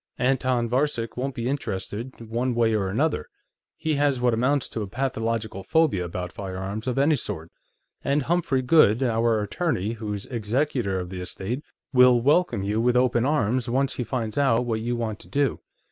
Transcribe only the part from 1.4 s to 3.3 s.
interested, one way or another;